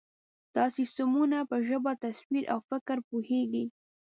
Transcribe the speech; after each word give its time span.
دا 0.55 0.65
سیسټمونه 0.77 1.37
په 1.49 1.57
ژبه، 1.67 1.91
تصویر، 2.03 2.43
او 2.53 2.59
فکر 2.69 2.97
پوهېږي. 3.09 3.65